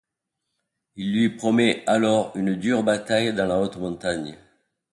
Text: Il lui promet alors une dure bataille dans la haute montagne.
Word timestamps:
Il 0.95 1.13
lui 1.13 1.29
promet 1.29 1.83
alors 1.85 2.35
une 2.35 2.55
dure 2.55 2.81
bataille 2.81 3.35
dans 3.35 3.45
la 3.45 3.59
haute 3.59 3.77
montagne. 3.77 4.35